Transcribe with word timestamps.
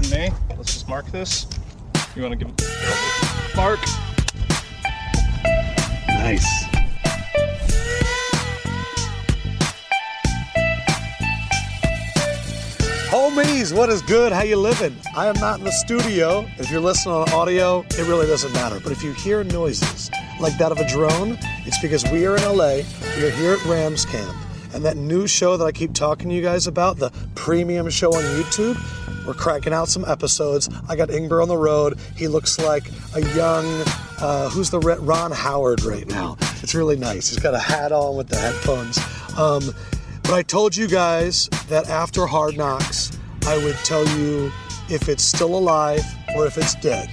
Chardonnay. 0.00 0.34
Let's 0.56 0.72
just 0.72 0.88
mark 0.88 1.06
this. 1.06 1.46
You 2.14 2.22
want 2.22 2.38
to 2.38 2.44
give 2.44 2.52
it 2.56 3.56
mark? 3.56 3.80
Nice. 6.08 6.64
Homies, 13.10 13.76
what 13.76 13.88
is 13.88 14.02
good? 14.02 14.32
How 14.32 14.42
you 14.42 14.56
living? 14.56 14.96
I 15.16 15.26
am 15.26 15.34
not 15.40 15.58
in 15.58 15.64
the 15.64 15.72
studio. 15.72 16.48
If 16.58 16.70
you're 16.70 16.80
listening 16.80 17.16
on 17.16 17.28
audio, 17.32 17.80
it 17.90 18.06
really 18.06 18.26
doesn't 18.26 18.52
matter. 18.52 18.78
But 18.80 18.92
if 18.92 19.02
you 19.02 19.12
hear 19.12 19.42
noises 19.44 20.10
like 20.38 20.56
that 20.58 20.70
of 20.72 20.78
a 20.78 20.88
drone, 20.88 21.36
it's 21.66 21.80
because 21.80 22.04
we 22.10 22.26
are 22.26 22.36
in 22.36 22.42
LA. 22.44 22.82
We 23.16 23.26
are 23.26 23.30
here 23.30 23.52
at 23.52 23.64
Rams 23.64 24.04
Camp. 24.04 24.36
And 24.72 24.84
that 24.84 24.96
new 24.96 25.26
show 25.26 25.56
that 25.56 25.64
I 25.64 25.72
keep 25.72 25.92
talking 25.92 26.28
to 26.28 26.34
you 26.34 26.42
guys 26.42 26.68
about, 26.68 26.98
the 26.98 27.10
premium 27.34 27.90
show 27.90 28.14
on 28.14 28.22
YouTube, 28.22 28.76
we're 29.26 29.34
cracking 29.34 29.72
out 29.72 29.88
some 29.88 30.04
episodes. 30.06 30.68
I 30.88 30.96
got 30.96 31.08
Ingber 31.08 31.42
on 31.42 31.48
the 31.48 31.56
road. 31.56 31.98
He 32.16 32.28
looks 32.28 32.58
like 32.58 32.90
a 33.14 33.20
young, 33.34 33.64
uh, 34.20 34.48
who's 34.48 34.70
the 34.70 34.80
Ron 34.80 35.32
Howard 35.32 35.82
right 35.84 36.06
now. 36.06 36.36
It's 36.62 36.74
really 36.74 36.96
nice. 36.96 37.28
He's 37.30 37.38
got 37.38 37.54
a 37.54 37.58
hat 37.58 37.92
on 37.92 38.16
with 38.16 38.28
the 38.28 38.36
headphones. 38.36 38.98
Um, 39.38 39.74
but 40.22 40.32
I 40.34 40.42
told 40.42 40.76
you 40.76 40.86
guys 40.86 41.48
that 41.68 41.88
after 41.88 42.26
Hard 42.26 42.56
Knocks, 42.56 43.18
I 43.46 43.56
would 43.64 43.76
tell 43.76 44.06
you 44.18 44.52
if 44.88 45.08
it's 45.08 45.24
still 45.24 45.56
alive 45.56 46.04
or 46.36 46.46
if 46.46 46.58
it's 46.58 46.74
dead. 46.76 47.08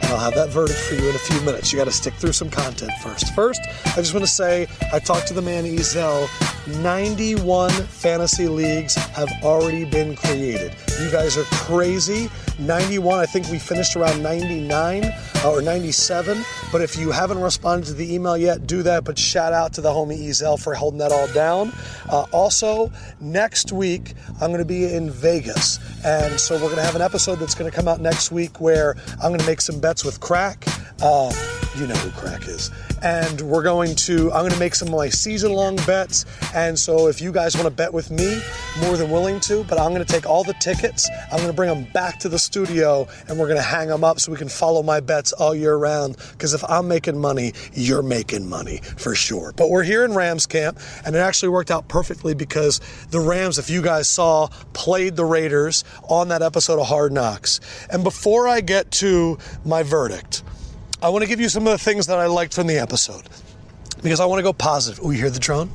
And 0.00 0.12
I'll 0.12 0.18
have 0.18 0.34
that 0.34 0.50
verdict 0.50 0.78
for 0.78 0.94
you 0.94 1.08
in 1.08 1.14
a 1.14 1.18
few 1.18 1.40
minutes. 1.42 1.72
You 1.72 1.78
got 1.78 1.84
to 1.84 1.92
stick 1.92 2.14
through 2.14 2.32
some 2.32 2.50
content 2.50 2.92
first. 3.00 3.34
First, 3.34 3.62
I 3.86 3.96
just 3.96 4.12
want 4.12 4.26
to 4.26 4.30
say 4.30 4.66
I 4.92 4.98
talked 4.98 5.28
to 5.28 5.34
the 5.34 5.42
man 5.42 5.64
Ezel. 5.64 6.28
91 6.66 7.70
fantasy 7.70 8.48
leagues 8.48 8.94
have 8.94 9.30
already 9.42 9.84
been 9.84 10.16
created. 10.16 10.74
You 10.98 11.10
guys 11.10 11.36
are 11.36 11.44
crazy. 11.44 12.30
91, 12.58 13.18
I 13.18 13.26
think 13.26 13.48
we 13.50 13.58
finished 13.58 13.96
around 13.96 14.22
99 14.22 15.04
uh, 15.04 15.50
or 15.50 15.60
97. 15.60 16.42
But 16.72 16.80
if 16.80 16.96
you 16.96 17.10
haven't 17.10 17.40
responded 17.40 17.86
to 17.88 17.92
the 17.92 18.14
email 18.14 18.38
yet, 18.38 18.66
do 18.66 18.82
that. 18.82 19.04
But 19.04 19.18
shout 19.18 19.52
out 19.52 19.74
to 19.74 19.82
the 19.82 19.90
homie 19.90 20.18
Ezel 20.28 20.58
for 20.58 20.74
holding 20.74 20.98
that 21.00 21.12
all 21.12 21.26
down. 21.34 21.70
Uh, 22.08 22.24
also, 22.32 22.90
next 23.20 23.70
week, 23.70 24.14
I'm 24.40 24.48
going 24.48 24.58
to 24.58 24.64
be 24.64 24.86
in 24.86 25.10
Vegas. 25.10 25.78
And 26.04 26.40
so 26.40 26.54
we're 26.54 26.62
going 26.62 26.76
to 26.76 26.82
have 26.82 26.96
an 26.96 27.02
episode 27.02 27.36
that's 27.36 27.54
going 27.54 27.70
to 27.70 27.76
come 27.76 27.88
out 27.88 28.00
next 28.00 28.32
week 28.32 28.60
where 28.60 28.96
I'm 29.22 29.30
going 29.30 29.40
to 29.40 29.46
make 29.46 29.60
some 29.60 29.80
bets 29.80 30.02
with 30.02 30.20
Crack. 30.20 30.64
Uh, 31.02 31.30
you 31.76 31.86
know 31.86 31.94
who 31.96 32.10
Crack 32.12 32.48
is 32.48 32.70
and 33.04 33.42
we're 33.42 33.62
going 33.62 33.94
to 33.94 34.32
i'm 34.32 34.40
going 34.40 34.50
to 34.50 34.58
make 34.58 34.74
some 34.74 34.88
of 34.88 34.94
my 34.94 35.10
season 35.10 35.52
long 35.52 35.76
bets. 35.86 36.24
And 36.54 36.78
so 36.78 37.06
if 37.06 37.20
you 37.20 37.32
guys 37.32 37.54
want 37.54 37.66
to 37.66 37.70
bet 37.70 37.92
with 37.92 38.10
me 38.10 38.40
more 38.80 38.96
than 38.96 39.10
willing 39.10 39.40
to 39.40 39.62
but 39.64 39.78
i'm 39.78 39.92
going 39.92 40.04
to 40.04 40.10
take 40.10 40.26
all 40.26 40.42
the 40.42 40.54
tickets 40.54 41.08
i'm 41.30 41.38
going 41.38 41.50
to 41.50 41.52
bring 41.52 41.68
them 41.68 41.86
back 41.92 42.18
to 42.20 42.28
the 42.28 42.38
studio 42.38 43.06
and 43.28 43.38
we're 43.38 43.46
going 43.46 43.58
to 43.58 43.62
hang 43.62 43.88
them 43.88 44.02
up 44.02 44.18
so 44.18 44.32
we 44.32 44.38
can 44.38 44.48
follow 44.48 44.82
my 44.82 45.00
bets 45.00 45.32
all 45.34 45.54
year 45.54 45.76
round. 45.76 46.16
Because 46.32 46.54
if 46.54 46.64
i'm 46.64 46.88
making 46.88 47.20
money 47.20 47.52
you're 47.74 48.02
making 48.02 48.48
money 48.48 48.80
for 48.96 49.14
sure. 49.14 49.52
But 49.54 49.68
we're 49.68 49.82
here 49.82 50.04
in 50.04 50.14
rams 50.14 50.46
camp 50.46 50.78
and 51.04 51.14
it 51.14 51.18
actually 51.18 51.50
worked 51.50 51.70
out 51.70 51.88
perfectly 51.88 52.34
because 52.34 52.80
the 53.10 53.20
rams 53.20 53.58
if 53.58 53.68
you 53.68 53.82
guys 53.82 54.08
saw 54.08 54.48
played 54.72 55.16
the 55.16 55.26
raiders 55.26 55.84
on 56.08 56.28
that 56.28 56.40
episode 56.40 56.80
of 56.80 56.86
hard 56.86 57.12
knocks. 57.12 57.60
And 57.90 58.02
before 58.02 58.48
i 58.48 58.62
get 58.62 58.90
to 58.92 59.38
my 59.64 59.82
verdict 59.82 60.42
I 61.04 61.10
want 61.10 61.20
to 61.20 61.28
give 61.28 61.38
you 61.38 61.50
some 61.50 61.66
of 61.66 61.70
the 61.70 61.76
things 61.76 62.06
that 62.06 62.18
I 62.18 62.24
liked 62.24 62.54
from 62.54 62.66
the 62.66 62.78
episode 62.78 63.28
because 64.02 64.20
I 64.20 64.24
want 64.24 64.38
to 64.38 64.42
go 64.42 64.54
positive. 64.54 65.04
Oh, 65.04 65.10
you 65.10 65.18
hear 65.18 65.28
the 65.28 65.38
drone? 65.38 65.68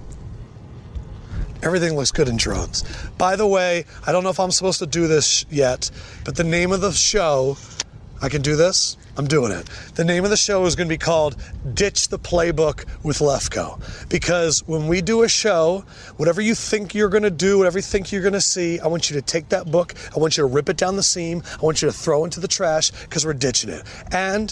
Everything 1.61 1.95
looks 1.95 2.09
good 2.09 2.27
in 2.27 2.35
drones. 2.35 2.83
By 3.19 3.35
the 3.35 3.45
way, 3.45 3.85
I 4.07 4.11
don't 4.11 4.23
know 4.23 4.31
if 4.31 4.39
I'm 4.39 4.49
supposed 4.49 4.79
to 4.79 4.87
do 4.87 5.05
this 5.05 5.45
yet, 5.51 5.91
but 6.25 6.35
the 6.35 6.43
name 6.43 6.71
of 6.71 6.81
the 6.81 6.91
show, 6.91 7.57
I 8.23 8.29
can 8.29 8.41
do 8.41 8.55
this. 8.55 8.97
I'm 9.17 9.27
doing 9.27 9.51
it. 9.51 9.69
The 9.93 10.03
name 10.03 10.23
of 10.23 10.31
the 10.31 10.37
show 10.37 10.65
is 10.65 10.75
going 10.75 10.87
to 10.87 10.93
be 10.93 10.97
called 10.97 11.35
Ditch 11.75 12.07
the 12.07 12.17
Playbook 12.17 12.85
with 13.03 13.19
Lefkoe. 13.19 14.09
Because 14.09 14.67
when 14.67 14.87
we 14.87 14.99
do 14.99 15.21
a 15.21 15.29
show, 15.29 15.85
whatever 16.17 16.41
you 16.41 16.55
think 16.55 16.95
you're 16.95 17.09
going 17.09 17.21
to 17.21 17.29
do, 17.29 17.59
whatever 17.59 17.77
you 17.77 17.83
think 17.83 18.11
you're 18.11 18.23
going 18.23 18.33
to 18.33 18.41
see, 18.41 18.79
I 18.79 18.87
want 18.87 19.11
you 19.11 19.15
to 19.17 19.21
take 19.21 19.49
that 19.49 19.69
book, 19.69 19.93
I 20.15 20.19
want 20.19 20.37
you 20.37 20.41
to 20.41 20.47
rip 20.47 20.69
it 20.69 20.77
down 20.77 20.95
the 20.95 21.03
seam, 21.03 21.43
I 21.61 21.63
want 21.63 21.83
you 21.83 21.87
to 21.87 21.93
throw 21.93 22.23
it 22.23 22.27
into 22.27 22.39
the 22.39 22.47
trash 22.47 22.89
because 22.89 23.27
we're 23.27 23.33
ditching 23.33 23.69
it. 23.69 23.83
And 24.11 24.51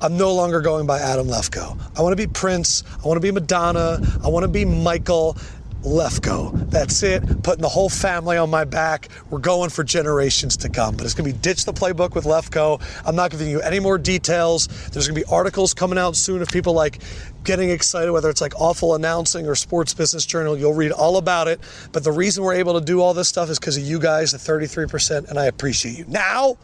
I'm 0.00 0.16
no 0.16 0.34
longer 0.34 0.60
going 0.60 0.86
by 0.86 0.98
Adam 0.98 1.26
Lefkoe. 1.26 1.78
I 1.96 2.02
want 2.02 2.12
to 2.12 2.16
be 2.16 2.30
Prince. 2.30 2.84
I 3.02 3.06
want 3.06 3.16
to 3.16 3.20
be 3.20 3.30
Madonna. 3.30 3.98
I 4.22 4.28
want 4.28 4.44
to 4.44 4.48
be 4.48 4.64
Michael 4.64 5.36
Lefkoe. 5.82 6.70
That's 6.70 7.02
it. 7.02 7.42
Putting 7.42 7.62
the 7.62 7.68
whole 7.68 7.88
family 7.88 8.36
on 8.36 8.50
my 8.50 8.64
back. 8.64 9.08
We're 9.30 9.38
going 9.38 9.70
for 9.70 9.84
generations 9.84 10.56
to 10.58 10.68
come. 10.68 10.96
But 10.96 11.04
it's 11.04 11.14
going 11.14 11.30
to 11.30 11.34
be 11.34 11.40
Ditch 11.40 11.64
the 11.64 11.72
Playbook 11.72 12.14
with 12.14 12.24
Lefkoe. 12.24 12.82
I'm 13.06 13.14
not 13.14 13.30
giving 13.30 13.48
you 13.48 13.60
any 13.60 13.80
more 13.80 13.98
details. 13.98 14.66
There's 14.90 15.06
going 15.06 15.20
to 15.20 15.26
be 15.26 15.32
articles 15.32 15.74
coming 15.74 15.98
out 15.98 16.16
soon 16.16 16.42
of 16.42 16.48
people 16.48 16.72
like 16.72 17.00
getting 17.44 17.70
excited, 17.70 18.10
whether 18.10 18.30
it's 18.30 18.40
like 18.40 18.58
awful 18.58 18.94
announcing 18.94 19.46
or 19.46 19.54
Sports 19.54 19.94
Business 19.94 20.24
Journal. 20.26 20.56
You'll 20.56 20.74
read 20.74 20.92
all 20.92 21.18
about 21.18 21.48
it. 21.48 21.60
But 21.92 22.02
the 22.02 22.12
reason 22.12 22.44
we're 22.44 22.54
able 22.54 22.78
to 22.78 22.84
do 22.84 23.00
all 23.00 23.14
this 23.14 23.28
stuff 23.28 23.50
is 23.50 23.58
because 23.58 23.76
of 23.76 23.84
you 23.84 23.98
guys, 23.98 24.32
the 24.32 24.38
33%, 24.38 25.28
and 25.28 25.38
I 25.38 25.46
appreciate 25.46 25.98
you. 25.98 26.04
Now, 26.08 26.56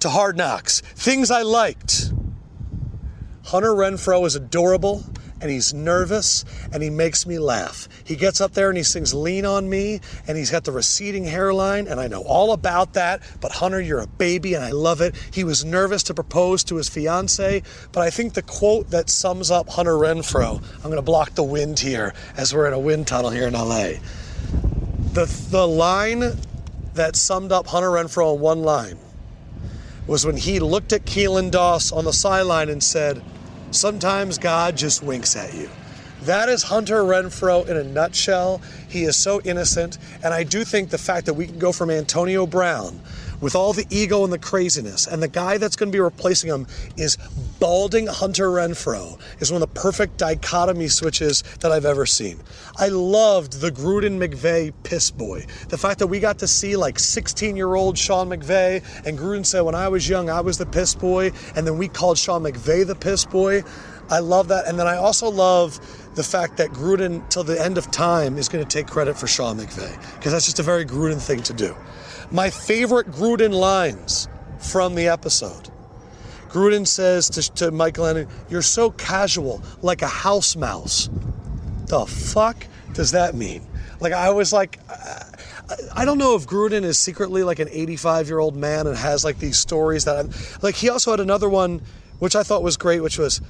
to 0.00 0.10
Hard 0.10 0.36
Knocks. 0.36 0.80
Things 0.82 1.30
I 1.30 1.42
liked. 1.42 2.12
Hunter 3.54 3.70
Renfrow 3.70 4.26
is 4.26 4.34
adorable 4.34 5.04
and 5.40 5.48
he's 5.48 5.72
nervous 5.72 6.44
and 6.72 6.82
he 6.82 6.90
makes 6.90 7.24
me 7.24 7.38
laugh. 7.38 7.88
He 8.02 8.16
gets 8.16 8.40
up 8.40 8.50
there 8.50 8.68
and 8.68 8.76
he 8.76 8.82
sings 8.82 9.14
Lean 9.14 9.46
on 9.46 9.70
Me 9.70 10.00
and 10.26 10.36
he's 10.36 10.50
got 10.50 10.64
the 10.64 10.72
receding 10.72 11.22
hairline 11.22 11.86
and 11.86 12.00
I 12.00 12.08
know 12.08 12.22
all 12.22 12.50
about 12.50 12.94
that. 12.94 13.22
But 13.40 13.52
Hunter, 13.52 13.80
you're 13.80 14.00
a 14.00 14.08
baby 14.08 14.54
and 14.54 14.64
I 14.64 14.72
love 14.72 15.00
it. 15.00 15.14
He 15.32 15.44
was 15.44 15.64
nervous 15.64 16.02
to 16.04 16.14
propose 16.14 16.64
to 16.64 16.74
his 16.74 16.88
fiance, 16.88 17.62
but 17.92 18.00
I 18.00 18.10
think 18.10 18.34
the 18.34 18.42
quote 18.42 18.90
that 18.90 19.08
sums 19.08 19.52
up 19.52 19.68
Hunter 19.68 19.94
Renfrow, 19.94 20.60
I'm 20.78 20.82
going 20.82 20.96
to 20.96 21.02
block 21.02 21.36
the 21.36 21.44
wind 21.44 21.78
here 21.78 22.12
as 22.36 22.52
we're 22.52 22.66
in 22.66 22.72
a 22.72 22.80
wind 22.80 23.06
tunnel 23.06 23.30
here 23.30 23.46
in 23.46 23.52
LA. 23.52 24.00
The, 25.12 25.32
the 25.52 25.64
line 25.64 26.24
that 26.94 27.14
summed 27.14 27.52
up 27.52 27.68
Hunter 27.68 27.90
Renfrow 27.90 28.34
in 28.34 28.40
one 28.40 28.62
line 28.64 28.98
was 30.08 30.26
when 30.26 30.36
he 30.36 30.58
looked 30.58 30.92
at 30.92 31.04
Keelan 31.04 31.52
Doss 31.52 31.92
on 31.92 32.04
the 32.04 32.12
sideline 32.12 32.68
and 32.68 32.82
said, 32.82 33.22
Sometimes 33.74 34.38
God 34.38 34.76
just 34.76 35.02
winks 35.02 35.34
at 35.34 35.52
you. 35.52 35.68
That 36.22 36.48
is 36.48 36.62
Hunter 36.62 37.02
Renfrow 37.02 37.68
in 37.68 37.76
a 37.76 37.82
nutshell. 37.82 38.62
He 38.88 39.02
is 39.02 39.16
so 39.16 39.40
innocent. 39.42 39.98
And 40.22 40.32
I 40.32 40.44
do 40.44 40.64
think 40.64 40.90
the 40.90 40.98
fact 40.98 41.26
that 41.26 41.34
we 41.34 41.46
can 41.46 41.58
go 41.58 41.72
from 41.72 41.90
Antonio 41.90 42.46
Brown 42.46 43.00
with 43.44 43.54
all 43.54 43.74
the 43.74 43.84
ego 43.90 44.24
and 44.24 44.32
the 44.32 44.38
craziness, 44.38 45.06
and 45.06 45.22
the 45.22 45.28
guy 45.28 45.58
that's 45.58 45.76
going 45.76 45.92
to 45.92 45.94
be 45.94 46.00
replacing 46.00 46.48
him 46.48 46.66
is 46.96 47.18
balding 47.60 48.06
Hunter 48.06 48.48
Renfrow, 48.48 49.20
is 49.38 49.52
one 49.52 49.60
of 49.60 49.68
the 49.68 49.78
perfect 49.78 50.16
dichotomy 50.16 50.88
switches 50.88 51.42
that 51.60 51.70
I've 51.70 51.84
ever 51.84 52.06
seen. 52.06 52.40
I 52.78 52.88
loved 52.88 53.60
the 53.60 53.70
Gruden 53.70 54.16
McVay 54.16 54.72
piss 54.82 55.10
boy. 55.10 55.44
The 55.68 55.76
fact 55.76 55.98
that 55.98 56.06
we 56.06 56.20
got 56.20 56.38
to 56.38 56.48
see 56.48 56.74
like 56.74 56.98
16 56.98 57.54
year 57.54 57.74
old 57.74 57.98
Sean 57.98 58.30
McVay, 58.30 58.82
and 59.04 59.18
Gruden 59.18 59.44
said, 59.44 59.60
When 59.60 59.74
I 59.74 59.88
was 59.88 60.08
young, 60.08 60.30
I 60.30 60.40
was 60.40 60.56
the 60.56 60.64
piss 60.64 60.94
boy, 60.94 61.30
and 61.54 61.66
then 61.66 61.76
we 61.76 61.86
called 61.86 62.16
Sean 62.16 62.44
McVay 62.44 62.86
the 62.86 62.94
piss 62.94 63.26
boy. 63.26 63.62
I 64.08 64.20
love 64.20 64.48
that. 64.48 64.66
And 64.66 64.78
then 64.78 64.86
I 64.86 64.96
also 64.96 65.30
love 65.30 65.78
the 66.14 66.22
fact 66.22 66.56
that 66.58 66.70
Gruden, 66.70 67.28
till 67.28 67.44
the 67.44 67.60
end 67.60 67.78
of 67.78 67.90
time, 67.90 68.38
is 68.38 68.48
going 68.48 68.64
to 68.64 68.68
take 68.68 68.86
credit 68.86 69.18
for 69.18 69.26
Sean 69.26 69.58
McVay, 69.58 69.90
because 70.16 70.32
that's 70.32 70.44
just 70.44 70.60
a 70.60 70.62
very 70.62 70.84
Gruden 70.84 71.20
thing 71.20 71.42
to 71.42 71.52
do. 71.52 71.76
My 72.30 72.50
favorite 72.50 73.10
Gruden 73.10 73.52
lines 73.52 74.28
from 74.58 74.94
the 74.94 75.08
episode. 75.08 75.70
Gruden 76.48 76.86
says 76.86 77.28
to, 77.30 77.52
to 77.54 77.70
Mike 77.70 77.94
Glennon, 77.94 78.30
You're 78.48 78.62
so 78.62 78.90
casual, 78.90 79.62
like 79.82 80.02
a 80.02 80.08
house 80.08 80.54
mouse. 80.56 81.10
The 81.86 82.06
fuck 82.06 82.66
does 82.92 83.10
that 83.10 83.34
mean? 83.34 83.66
Like, 84.00 84.12
I 84.12 84.30
was 84.30 84.52
like, 84.52 84.78
uh, 84.88 85.24
I 85.94 86.04
don't 86.04 86.18
know 86.18 86.36
if 86.36 86.46
Gruden 86.46 86.82
is 86.82 86.98
secretly 86.98 87.42
like 87.42 87.58
an 87.58 87.68
85 87.70 88.28
year 88.28 88.38
old 88.38 88.56
man 88.56 88.86
and 88.86 88.96
has 88.96 89.24
like 89.24 89.38
these 89.38 89.58
stories 89.58 90.04
that 90.04 90.16
I'm 90.16 90.30
like, 90.62 90.74
he 90.74 90.88
also 90.88 91.10
had 91.10 91.20
another 91.20 91.48
one, 91.48 91.82
which 92.18 92.36
I 92.36 92.42
thought 92.42 92.62
was 92.62 92.76
great, 92.76 93.00
which 93.00 93.18
was, 93.18 93.40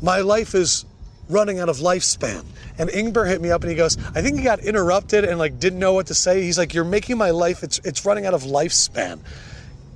My 0.00 0.20
life 0.20 0.54
is 0.54 0.84
running 1.28 1.58
out 1.58 1.68
of 1.68 1.78
lifespan. 1.78 2.44
And 2.78 2.90
Ingber 2.90 3.28
hit 3.28 3.40
me 3.40 3.50
up 3.50 3.62
and 3.62 3.70
he 3.70 3.76
goes, 3.76 3.96
I 4.14 4.22
think 4.22 4.38
he 4.38 4.44
got 4.44 4.60
interrupted 4.60 5.24
and 5.24 5.38
like 5.38 5.58
didn't 5.58 5.78
know 5.78 5.92
what 5.92 6.06
to 6.08 6.14
say. 6.14 6.42
He's 6.42 6.58
like, 6.58 6.74
You're 6.74 6.84
making 6.84 7.18
my 7.18 7.30
life, 7.30 7.62
it's 7.62 7.78
it's 7.84 8.04
running 8.04 8.26
out 8.26 8.34
of 8.34 8.42
lifespan. 8.42 9.20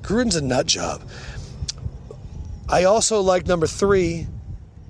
Gruden's 0.02 0.36
a 0.36 0.42
nut 0.42 0.66
job. 0.66 1.02
I 2.68 2.84
also 2.84 3.20
like 3.20 3.46
number 3.46 3.66
three. 3.66 4.26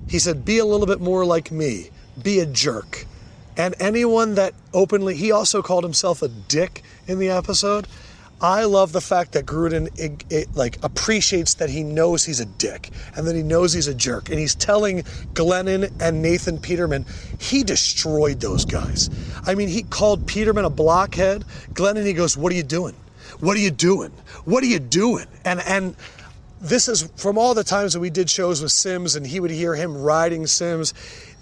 He 0.09 0.19
said, 0.19 0.45
Be 0.45 0.57
a 0.59 0.65
little 0.65 0.87
bit 0.87 1.01
more 1.01 1.25
like 1.25 1.51
me. 1.51 1.89
Be 2.21 2.39
a 2.39 2.45
jerk. 2.45 3.05
And 3.55 3.73
anyone 3.79 4.35
that 4.35 4.53
openly, 4.73 5.15
he 5.15 5.31
also 5.31 5.63
called 5.63 5.83
himself 5.83 6.21
a 6.21 6.27
dick 6.27 6.83
in 7.07 7.17
the 7.17 7.29
episode. 7.29 7.87
I 8.39 8.65
love 8.65 8.91
the 8.91 9.01
fact 9.01 9.31
that 9.31 9.45
Gruden 9.45 9.87
it, 9.99 10.23
it, 10.29 10.55
like 10.55 10.77
appreciates 10.83 11.55
that 11.55 11.69
he 11.69 11.83
knows 11.83 12.23
he's 12.23 12.39
a 12.39 12.45
dick 12.45 12.91
and 13.15 13.25
that 13.25 13.35
he 13.35 13.41
knows 13.43 13.73
he's 13.73 13.87
a 13.87 13.95
jerk, 13.95 14.29
and 14.29 14.37
he's 14.37 14.53
telling 14.53 15.01
Glennon 15.33 15.91
and 15.99 16.21
Nathan 16.21 16.59
Peterman 16.59 17.05
he 17.39 17.63
destroyed 17.63 18.39
those 18.39 18.63
guys. 18.65 19.09
I 19.45 19.55
mean, 19.55 19.69
he 19.69 19.83
called 19.83 20.27
Peterman 20.27 20.65
a 20.65 20.69
blockhead. 20.69 21.45
Glennon, 21.73 22.05
he 22.05 22.13
goes, 22.13 22.37
"What 22.37 22.51
are 22.51 22.55
you 22.55 22.63
doing?" 22.63 22.95
What 23.39 23.57
are 23.57 23.59
you 23.59 23.71
doing? 23.71 24.11
What 24.45 24.63
are 24.63 24.67
you 24.67 24.79
doing? 24.79 25.25
And 25.45 25.59
and 25.61 25.95
this 26.59 26.87
is 26.87 27.09
from 27.17 27.37
all 27.37 27.53
the 27.53 27.63
times 27.63 27.93
that 27.93 27.99
we 27.99 28.09
did 28.09 28.29
shows 28.29 28.61
with 28.61 28.71
Simms, 28.71 29.15
and 29.15 29.27
he 29.27 29.39
would 29.39 29.51
hear 29.51 29.75
him 29.75 29.95
riding 30.01 30.47
Simms. 30.47 30.93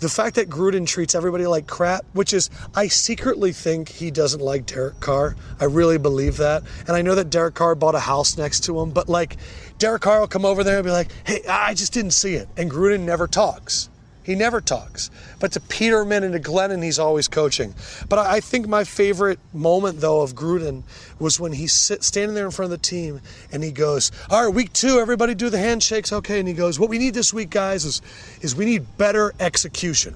The 0.02 0.10
fact 0.10 0.36
that 0.36 0.50
Gruden 0.50 0.86
treats 0.86 1.16
everybody 1.16 1.48
like 1.48 1.68
crap, 1.68 2.04
which 2.14 2.34
is, 2.34 2.50
I 2.76 2.90
secretly 2.90 3.54
think 3.54 3.88
he 3.88 4.12
doesn't 4.12 4.42
like 4.42 4.66
Derek 4.66 5.00
Carr. 5.00 5.36
I 5.60 5.66
really 5.66 5.98
believe 5.98 6.38
that. 6.38 6.64
And 6.88 6.92
I 6.98 7.02
know 7.02 7.16
that 7.16 7.30
Derek 7.30 7.56
Carr 7.56 7.76
bought 7.76 7.96
a 7.96 8.00
house 8.00 8.38
next 8.38 8.66
to 8.66 8.80
him, 8.80 8.92
but 8.92 9.08
like, 9.08 9.38
Derek 9.78 10.02
Carr 10.02 10.20
will 10.20 10.28
come 10.28 10.46
over 10.46 10.64
there 10.64 10.78
and 10.78 10.86
be 10.86 10.92
like, 10.92 11.12
hey, 11.26 11.42
I 11.50 11.74
just 11.74 11.94
didn't 11.94 12.12
see 12.12 12.36
it. 12.36 12.50
And 12.58 12.70
Gruden 12.70 13.02
never 13.02 13.26
talks. 13.26 13.90
He 14.26 14.34
never 14.34 14.60
talks. 14.60 15.12
But 15.40 15.52
to 15.52 15.60
Peterman 15.60 16.24
and 16.24 16.34
to 16.34 16.40
Glennon, 16.40 16.84
he's 16.84 16.98
always 16.98 17.28
coaching. 17.28 17.76
But 18.10 18.18
I 18.18 18.40
think 18.40 18.68
my 18.68 18.84
favorite 18.84 19.40
moment, 19.54 20.02
though, 20.02 20.22
of 20.22 20.34
Gruden 20.34 20.82
was 21.20 21.40
when 21.40 21.54
he's 21.54 21.74
standing 21.74 22.34
there 22.34 22.46
in 22.46 22.52
front 22.52 22.74
of 22.74 22.82
the 22.82 22.86
team 22.86 23.22
and 23.52 23.64
he 23.64 23.72
goes, 23.72 24.12
All 24.32 24.44
right, 24.44 24.54
week 24.54 24.74
two, 24.74 24.98
everybody 25.00 25.36
do 25.36 25.52
the 25.52 25.60
handshakes. 25.60 26.12
Okay. 26.12 26.40
And 26.40 26.48
he 26.48 26.56
goes, 26.56 26.80
What 26.80 26.90
we 26.90 26.98
need 26.98 27.14
this 27.14 27.34
week, 27.34 27.52
guys, 27.52 27.86
is, 27.86 28.02
is 28.42 28.56
we 28.56 28.66
need 28.66 28.98
better 28.98 29.32
execution. 29.40 30.16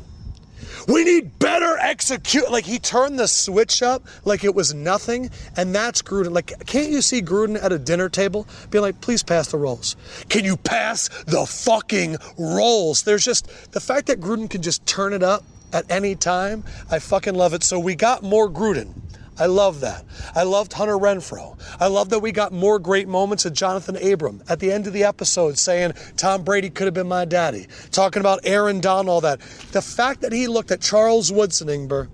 We 0.87 1.03
need 1.03 1.39
better 1.39 1.77
execute. 1.79 2.49
Like 2.51 2.65
he 2.65 2.79
turned 2.79 3.19
the 3.19 3.27
switch 3.27 3.81
up 3.81 4.03
like 4.25 4.43
it 4.43 4.55
was 4.55 4.73
nothing, 4.73 5.29
and 5.55 5.73
that's 5.73 6.01
Gruden. 6.01 6.33
Like, 6.33 6.65
can't 6.65 6.89
you 6.89 7.01
see 7.01 7.21
Gruden 7.21 7.61
at 7.61 7.71
a 7.71 7.79
dinner 7.79 8.09
table 8.09 8.47
being 8.69 8.81
like, 8.81 9.01
please 9.01 9.23
pass 9.23 9.47
the 9.47 9.57
rolls? 9.57 9.95
Can 10.29 10.45
you 10.45 10.57
pass 10.57 11.09
the 11.25 11.45
fucking 11.45 12.17
rolls? 12.37 13.03
There's 13.03 13.25
just 13.25 13.71
the 13.71 13.79
fact 13.79 14.07
that 14.07 14.19
Gruden 14.19 14.49
can 14.49 14.61
just 14.61 14.85
turn 14.85 15.13
it 15.13 15.23
up 15.23 15.43
at 15.73 15.89
any 15.91 16.15
time. 16.15 16.63
I 16.89 16.99
fucking 16.99 17.35
love 17.35 17.53
it. 17.53 17.63
So 17.63 17.79
we 17.79 17.95
got 17.95 18.23
more 18.23 18.49
Gruden. 18.49 18.93
I 19.39 19.45
love 19.45 19.79
that. 19.81 20.03
I 20.35 20.43
loved 20.43 20.73
Hunter 20.73 20.97
Renfrow. 20.97 21.57
I 21.79 21.87
love 21.87 22.09
that 22.09 22.19
we 22.19 22.31
got 22.31 22.51
more 22.51 22.77
great 22.77 23.07
moments 23.07 23.45
of 23.45 23.53
Johnathan 23.53 24.13
Abram 24.13 24.43
at 24.49 24.59
the 24.59 24.71
end 24.71 24.85
of 24.85 24.93
the 24.93 25.05
episode 25.05 25.57
saying 25.57 25.93
Tom 26.17 26.43
Brady 26.43 26.69
could 26.69 26.85
have 26.85 26.93
been 26.93 27.07
my 27.07 27.25
daddy. 27.25 27.67
Talking 27.91 28.19
about 28.19 28.41
Aaron 28.43 28.81
Donald, 28.81 29.09
all 29.09 29.21
that. 29.21 29.39
The 29.71 29.81
fact 29.81 30.21
that 30.21 30.33
he 30.33 30.47
looked 30.47 30.71
at 30.71 30.81
Charles 30.81 31.31
Woodson 31.31 31.67
Ingber 31.67 32.09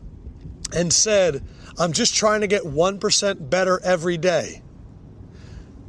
and 0.73 0.93
said, 0.93 1.43
I'm 1.77 1.93
just 1.93 2.15
trying 2.15 2.41
to 2.41 2.47
get 2.47 2.63
1% 2.63 3.49
better 3.49 3.81
every 3.83 4.17
day. 4.17 4.61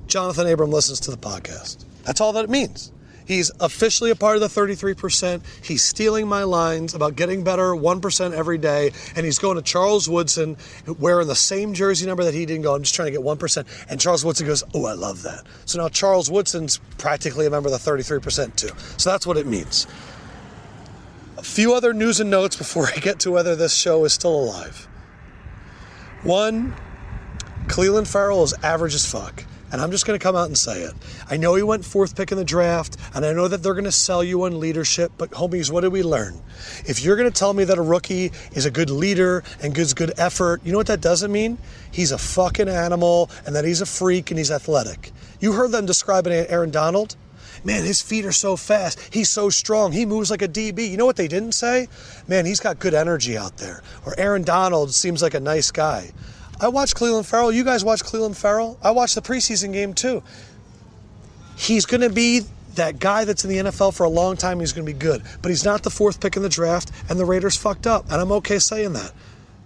Johnathan 0.07 0.51
Abram 0.51 0.71
listens 0.71 1.01
to 1.01 1.11
the 1.11 1.17
podcast. 1.17 1.85
That's 2.05 2.21
all 2.21 2.33
that 2.33 2.45
it 2.45 2.51
means. 2.51 2.93
He's 3.27 3.51
officially 3.61 4.11
a 4.11 4.15
part 4.15 4.37
of 4.37 4.41
the 4.41 4.49
33%. 4.49 5.43
He's 5.63 5.83
stealing 5.83 6.29
my 6.29 6.45
lines 6.45 6.95
about 6.95 7.17
getting 7.17 7.45
better 7.45 7.73
1% 7.73 8.33
every 8.33 8.59
day. 8.59 8.93
And 9.17 9.27
he's 9.27 9.39
going 9.39 9.57
to 9.57 9.63
Charles 9.63 10.09
Woodson 10.09 10.57
wearing 10.99 11.27
the 11.27 11.35
same 11.35 11.75
jersey 11.75 12.07
number 12.07 12.25
that 12.25 12.35
he 12.35 12.47
didn't 12.47 12.63
go. 12.63 12.75
I'm 12.75 12.83
just 12.83 12.95
trying 12.95 13.07
to 13.07 13.13
get 13.13 13.21
1%. 13.21 13.87
And 13.91 14.01
Charles 14.01 14.25
Woodson 14.25 14.47
goes, 14.47 14.63
Oh, 14.75 14.87
I 14.87 14.93
love 14.93 15.23
that. 15.23 15.45
So 15.65 15.81
now 15.81 15.89
Charles 15.89 16.31
Woodson's 16.31 16.79
practically 16.99 17.47
a 17.47 17.51
member 17.51 17.69
of 17.69 17.83
the 17.83 17.91
33% 17.91 18.57
too. 18.57 18.71
So 18.97 19.11
that's 19.11 19.27
what 19.27 19.37
it 19.37 19.47
means. 19.47 19.87
A 21.37 21.43
few 21.43 21.75
other 21.75 21.93
news 21.93 22.21
and 22.21 22.31
notes 22.31 22.57
before 22.57 22.87
I 22.95 22.99
get 23.01 23.19
to 23.21 23.31
whether 23.31 23.57
this 23.57 23.75
show 23.75 24.05
is 24.05 24.13
still 24.13 24.35
alive. 24.35 24.87
One, 26.23 26.75
Clelin 27.67 28.07
Ferrell 28.07 28.43
is 28.43 28.55
average 28.63 28.95
as 28.95 29.11
fuck. 29.11 29.45
And 29.73 29.81
I'm 29.81 29.91
just 29.91 30.07
going 30.07 30.19
to 30.19 30.23
come 30.23 30.37
out 30.37 30.47
and 30.47 30.57
say 30.57 30.83
it. 30.83 30.93
I 31.29 31.37
know 31.37 31.55
he 31.55 31.63
went 31.63 31.85
fourth 31.85 32.17
pick 32.17 32.31
in 32.31 32.39
the 32.39 32.45
draft, 32.45 32.97
and 33.15 33.25
I 33.25 33.33
know 33.33 33.49
that 33.49 33.63
they're 33.63 33.75
going 33.75 33.85
to 33.85 33.93
sell 33.93 34.23
you 34.23 34.45
on 34.45 34.61
leadership, 34.61 35.13
but 35.19 35.31
homies, 35.31 35.71
what 35.71 35.81
did 35.81 35.93
we 35.93 36.03
learn? 36.03 36.41
If 36.87 37.03
you're 37.03 37.17
going 37.17 37.31
to 37.31 37.37
tell 37.37 37.53
me 37.53 37.65
that 37.65 37.79
a 37.79 37.83
rookie 37.83 38.33
is 38.53 38.65
a 38.65 38.71
good 38.71 38.91
leader 38.91 39.43
and 39.63 39.75
gives 39.75 39.93
good 39.95 40.13
effort, 40.19 40.61
you 40.65 40.73
know 40.73 40.79
what 40.79 40.87
that 40.87 41.01
doesn't 41.01 41.33
mean? 41.33 41.59
He's 41.91 42.13
a 42.13 42.19
fucking 42.19 42.69
animal 42.69 43.31
and 43.45 43.55
that 43.57 43.65
he's 43.65 43.81
a 43.81 43.87
freak 43.87 44.31
and 44.31 44.39
he's 44.39 44.51
athletic. 44.51 45.13
You 45.41 45.53
heard 45.53 45.73
them 45.73 45.87
describing 45.87 46.33
Aaron 46.33 46.71
Donald? 46.71 47.17
Man, 47.65 47.85
his 47.85 48.01
feet 48.01 48.25
are 48.25 48.33
so 48.33 48.57
fast. 48.57 49.01
He's 49.13 49.29
so 49.29 49.51
strong. 49.51 49.91
He 49.93 50.07
moves 50.07 50.31
like 50.31 50.43
a 50.43 50.49
DB. 50.49 50.89
You 50.89 50.97
know 50.97 51.07
what 51.07 51.17
they 51.17 51.27
didn't 51.27 51.53
say? 51.53 51.89
Man, 52.29 52.47
he's 52.47 52.61
got 52.61 52.79
good 52.79 52.95
energy 52.95 53.37
out 53.37 53.57
there. 53.57 53.83
Or 54.05 54.15
Aaron 54.19 54.43
Donald 54.43 54.95
seems 54.95 55.23
like 55.23 55.35
a 55.35 55.41
nice 55.41 55.71
guy. 55.71 56.13
I 56.61 56.69
watched 56.69 56.97
Clelin 56.97 57.25
Ferrell. 57.25 57.53
You 57.53 57.65
guys 57.65 57.85
watch 57.85 58.03
Clelin 58.03 58.35
Ferrell? 58.35 58.79
I 58.83 58.91
watched 58.91 59.15
the 59.15 59.21
preseason 59.21 59.73
game 59.73 59.95
too. 59.95 60.23
He's 61.57 61.87
going 61.87 62.03
to 62.03 62.11
be 62.11 62.43
that 62.75 62.99
guy 62.99 63.25
that's 63.25 63.45
in 63.45 63.51
the 63.51 63.71
NFL 63.71 63.95
for 63.95 64.05
a 64.05 64.09
long 64.09 64.37
time. 64.37 64.61
He's 64.61 64.73
going 64.73 64.87
to 64.87 64.93
be 64.93 64.99
good, 64.99 65.23
but 65.43 65.49
he's 65.49 65.65
not 65.65 65.83
the 65.83 65.91
fourth 65.91 66.21
pick 66.21 66.37
in 66.37 66.43
the 66.43 66.49
draft, 66.49 66.93
and 67.09 67.19
the 67.19 67.25
Raiders 67.25 67.57
fucked 67.57 67.87
up, 67.87 68.05
and 68.11 68.21
I'm 68.21 68.33
okay 68.33 68.59
saying 68.59 68.93
that. 68.95 69.13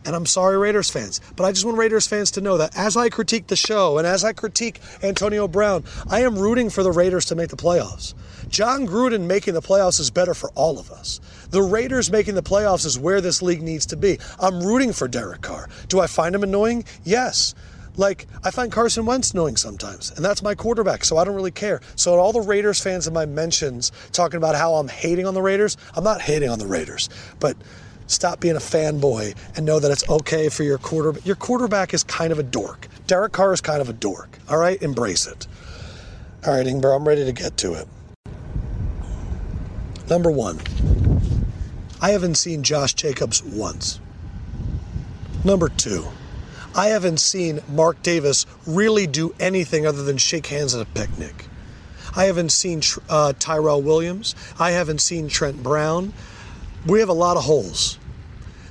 And 0.05 0.17
I'm 0.17 0.27
sorry, 0.27 0.57
Raiders 0.57 0.89
fans, 0.91 1.21
but 1.37 1.45
I 1.45 1.53
just 1.53 1.65
want 1.65 1.77
Raiders 1.77 2.07
fans 2.07 2.31
to 2.33 2.41
know 2.41 2.57
that 2.57 2.77
as 2.77 2.97
I 2.97 3.11
critique 3.11 3.49
the 3.49 3.57
show 3.57 3.99
and 3.99 4.07
as 4.07 4.25
I 4.25 4.33
critique 4.33 4.81
Antonio 5.03 5.47
Brown, 5.47 5.85
I 6.09 6.23
am 6.23 6.39
rooting 6.39 6.71
for 6.71 6.83
the 6.83 6.93
Raiders 6.93 7.27
to 7.27 7.35
make 7.35 7.51
the 7.51 7.57
playoffs. 7.57 8.15
Jon 8.49 8.87
Gruden 8.87 9.27
making 9.27 9.55
the 9.55 9.63
playoffs 9.63 10.01
is 10.01 10.11
better 10.11 10.35
for 10.35 10.51
all 10.55 10.79
of 10.79 10.91
us. 10.91 11.21
The 11.51 11.63
Raiders 11.63 12.11
making 12.11 12.35
the 12.35 12.43
playoffs 12.43 12.87
is 12.87 12.99
where 12.99 13.21
this 13.21 13.43
league 13.43 13.63
needs 13.63 13.87
to 13.87 13.97
be. 13.97 14.19
I'm 14.41 14.63
rooting 14.63 14.93
for 14.93 15.07
Derek 15.07 15.43
Carr. 15.43 15.69
Do 15.89 16.01
I 16.01 16.07
find 16.07 16.35
him 16.35 16.43
annoying? 16.43 16.85
Yes. 17.05 17.55
Like, 17.97 18.27
I 18.45 18.51
find 18.51 18.73
Carson 18.73 19.05
Wentz 19.05 19.33
annoying 19.33 19.57
sometimes, 19.57 20.13
and 20.13 20.25
that's 20.25 20.43
my 20.43 20.55
quarterback, 20.55 21.05
so 21.05 21.19
I 21.19 21.25
don't 21.25 21.35
really 21.35 21.51
care. 21.51 21.81
So, 21.97 22.19
all 22.19 22.33
the 22.33 22.41
Raiders 22.41 22.81
fans 22.81 23.07
in 23.07 23.13
my 23.13 23.27
mentions 23.27 23.93
talking 24.13 24.39
about 24.39 24.55
how 24.55 24.75
I'm 24.75 24.89
hating 24.89 25.27
on 25.27 25.35
the 25.35 25.43
Raiders, 25.43 25.77
I'm 25.95 26.05
not 26.05 26.21
hating 26.21 26.49
on 26.49 26.59
the 26.59 26.67
Raiders, 26.67 27.11
but 27.41 27.57
stop 28.11 28.41
being 28.41 28.57
a 28.57 28.61
fanboy 28.61 29.37
and 29.57 29.65
know 29.65 29.79
that 29.79 29.91
it's 29.91 30.09
okay 30.09 30.49
for 30.49 30.63
your 30.63 30.79
quarterback. 30.79 31.25
Your 31.25 31.37
quarterback 31.37 31.95
is 31.95 32.03
kind 32.03 32.33
of 32.33 32.39
a 32.39 32.43
dork. 32.43 32.89
Derek 33.07 33.33
Carr 33.33 33.53
is 33.53 33.61
kind 33.61 33.81
of 33.81 33.89
a 33.89 33.93
dork. 33.93 34.39
All 34.49 34.59
right, 34.59 34.81
embrace 34.83 35.27
it. 35.27 35.47
All 36.47 36.55
right, 36.55 36.67
Ingber, 36.67 36.95
I'm 36.95 37.07
ready 37.07 37.25
to 37.25 37.33
get 37.33 37.57
to 37.59 37.75
it. 37.75 37.87
Number 40.09 40.31
one, 40.31 40.59
I 42.01 42.11
haven't 42.11 42.35
seen 42.35 42.63
Josh 42.63 42.95
Jacobs 42.95 43.43
once. 43.45 44.01
Number 45.45 45.69
two, 45.69 46.07
I 46.75 46.89
haven't 46.89 47.21
seen 47.21 47.61
Mark 47.69 48.03
Davis 48.03 48.45
really 48.67 49.07
do 49.07 49.35
anything 49.39 49.87
other 49.87 50.03
than 50.03 50.19
shake 50.19 50.47
hands 50.47 50.75
at 50.75 50.81
a 50.81 50.85
picnic. 50.85 51.47
I 52.17 52.25
haven't 52.25 52.51
seen 52.51 52.83
uh, 53.09 53.35
Tyrell 53.39 53.83
Williams. 53.83 54.35
I 54.59 54.73
haven't 54.73 55.01
seen 55.01 55.29
Trent 55.29 55.63
Brown. 55.63 56.13
We 56.87 56.99
have 56.99 57.09
a 57.09 57.15
lot 57.15 57.37
of 57.37 57.45
holes. 57.45 58.00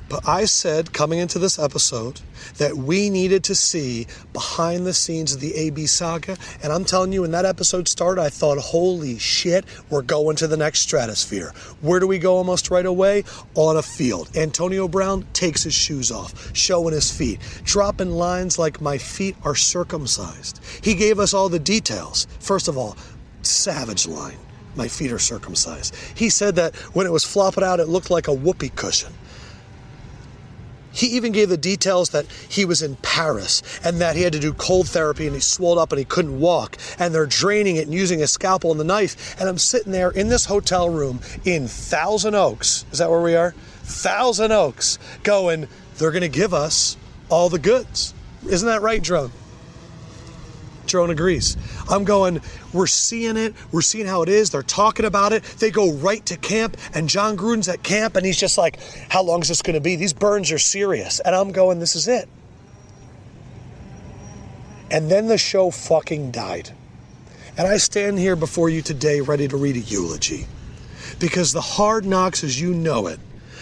But 0.09 0.27
I 0.27 0.45
said 0.45 0.91
coming 0.91 1.19
into 1.19 1.37
this 1.37 1.59
episode 1.59 2.19
that 2.57 2.75
we 2.75 3.09
needed 3.11 3.43
to 3.45 3.55
see 3.55 4.07
behind 4.33 4.85
the 4.85 4.93
scenes 4.93 5.33
of 5.33 5.39
the 5.39 5.55
AB 5.55 5.85
saga. 5.85 6.35
And 6.63 6.73
I'm 6.73 6.83
telling 6.83 7.13
you, 7.13 7.21
when 7.21 7.31
that 7.31 7.45
episode 7.45 7.87
started, 7.87 8.21
I 8.21 8.29
thought, 8.29 8.57
holy 8.57 9.19
shit, 9.19 9.65
we're 9.89 10.01
going 10.01 10.35
to 10.37 10.47
the 10.47 10.57
next 10.57 10.79
stratosphere. 10.79 11.53
Where 11.81 11.99
do 11.99 12.07
we 12.07 12.17
go 12.17 12.35
almost 12.35 12.71
right 12.71 12.85
away? 12.85 13.23
On 13.53 13.77
a 13.77 13.83
field. 13.83 14.35
Antonio 14.35 14.87
Brown 14.87 15.27
takes 15.33 15.63
his 15.63 15.75
shoes 15.75 16.11
off, 16.11 16.55
showing 16.55 16.93
his 16.93 17.11
feet, 17.11 17.39
dropping 17.63 18.09
lines 18.09 18.57
like, 18.57 18.81
my 18.81 18.97
feet 18.97 19.35
are 19.43 19.55
circumcised. 19.55 20.59
He 20.81 20.95
gave 20.95 21.19
us 21.19 21.33
all 21.33 21.49
the 21.49 21.59
details. 21.59 22.25
First 22.39 22.67
of 22.67 22.77
all, 22.77 22.97
savage 23.43 24.07
line. 24.07 24.37
My 24.75 24.87
feet 24.87 25.11
are 25.11 25.19
circumcised. 25.19 25.95
He 26.15 26.29
said 26.29 26.55
that 26.55 26.75
when 26.95 27.05
it 27.05 27.11
was 27.11 27.25
flopping 27.25 27.63
out, 27.63 27.79
it 27.79 27.87
looked 27.87 28.09
like 28.09 28.27
a 28.27 28.33
whoopee 28.33 28.69
cushion. 28.69 29.13
He 30.91 31.07
even 31.07 31.31
gave 31.31 31.49
the 31.49 31.57
details 31.57 32.09
that 32.09 32.25
he 32.27 32.65
was 32.65 32.81
in 32.81 32.95
Paris 32.97 33.61
and 33.83 34.01
that 34.01 34.15
he 34.15 34.23
had 34.23 34.33
to 34.33 34.39
do 34.39 34.53
cold 34.53 34.87
therapy 34.87 35.25
and 35.27 35.35
he 35.35 35.41
swelled 35.41 35.77
up 35.77 35.91
and 35.91 35.99
he 35.99 36.05
couldn't 36.05 36.39
walk 36.39 36.77
and 36.97 37.13
they're 37.13 37.25
draining 37.25 37.75
it 37.75 37.85
and 37.85 37.93
using 37.93 38.21
a 38.21 38.27
scalpel 38.27 38.71
and 38.71 38.79
the 38.79 38.83
knife. 38.83 39.39
And 39.39 39.47
I'm 39.47 39.57
sitting 39.57 39.91
there 39.91 40.11
in 40.11 40.29
this 40.29 40.45
hotel 40.45 40.89
room 40.89 41.19
in 41.45 41.67
Thousand 41.67 42.35
Oaks. 42.35 42.85
Is 42.91 42.99
that 42.99 43.09
where 43.09 43.21
we 43.21 43.35
are? 43.35 43.51
Thousand 43.83 44.51
Oaks 44.51 44.99
going, 45.23 45.67
they're 45.97 46.11
going 46.11 46.21
to 46.21 46.29
give 46.29 46.53
us 46.53 46.97
all 47.29 47.49
the 47.49 47.59
goods. 47.59 48.13
Isn't 48.47 48.67
that 48.67 48.81
right, 48.81 49.01
Drone? 49.01 49.31
Drone 50.89 51.09
agrees. 51.09 51.55
I'm 51.89 52.03
going, 52.03 52.41
we're 52.73 52.87
seeing 52.87 53.37
it. 53.37 53.53
We're 53.71 53.81
seeing 53.81 54.05
how 54.05 54.21
it 54.23 54.29
is. 54.29 54.49
They're 54.49 54.63
talking 54.63 55.05
about 55.05 55.33
it. 55.33 55.43
They 55.43 55.71
go 55.71 55.93
right 55.93 56.25
to 56.25 56.37
camp, 56.37 56.77
and 56.93 57.07
Jon 57.07 57.37
Gruden's 57.37 57.69
at 57.69 57.83
camp, 57.83 58.15
and 58.15 58.25
he's 58.25 58.39
just 58.39 58.57
like, 58.57 58.79
how 59.09 59.23
long 59.23 59.41
is 59.41 59.47
this 59.47 59.61
going 59.61 59.75
to 59.75 59.81
be? 59.81 59.95
These 59.95 60.13
burns 60.13 60.51
are 60.51 60.59
serious. 60.59 61.19
And 61.21 61.35
I'm 61.35 61.51
going, 61.51 61.79
this 61.79 61.95
is 61.95 62.07
it. 62.07 62.27
And 64.91 65.09
then 65.09 65.27
the 65.27 65.37
show 65.37 65.71
fucking 65.71 66.31
died. 66.31 66.71
And 67.57 67.67
I 67.67 67.77
stand 67.77 68.19
here 68.19 68.35
before 68.35 68.69
you 68.69 68.81
today 68.81 69.21
ready 69.21 69.47
to 69.47 69.57
read 69.57 69.75
a 69.75 69.79
eulogy. 69.79 70.47
Because 71.19 71.53
the 71.53 71.61
hard 71.61 72.05
knocks 72.05 72.43
as 72.43 72.59
you 72.59 72.73
know 72.73 73.07
it 73.07 73.19